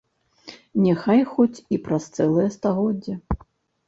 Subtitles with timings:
[0.85, 3.13] Няхай хоць і праз цэлае стагоддзе.